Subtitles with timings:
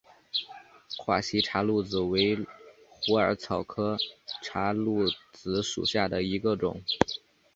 [0.97, 2.35] 华西茶藨子为
[2.89, 3.99] 虎耳草科
[4.41, 4.85] 茶藨
[5.31, 6.81] 子属下的一个种。